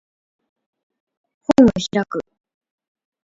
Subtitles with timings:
[1.45, 2.19] 本を開く